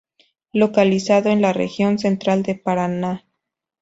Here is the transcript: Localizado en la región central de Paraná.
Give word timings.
Localizado 0.51 1.29
en 1.29 1.43
la 1.43 1.53
región 1.53 1.99
central 1.99 2.41
de 2.41 2.55
Paraná. 2.55 3.27